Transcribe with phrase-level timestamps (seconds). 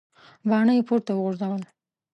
[0.49, 1.63] باڼه یې پورته وغورځول.